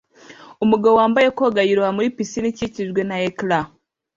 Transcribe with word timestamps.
Umugabo 0.63 0.93
wambaye 1.01 1.27
koga 1.37 1.61
yiroha 1.67 1.91
muri 1.97 2.13
pisine 2.15 2.47
ikikijwe 2.49 3.01
na 3.09 3.15
ecran 3.27 3.63